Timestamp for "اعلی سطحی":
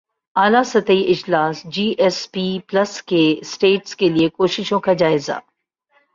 0.35-1.03